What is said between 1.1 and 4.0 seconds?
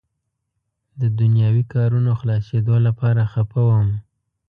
دنیاوي کارونو خلاصېدو لپاره خفه وم.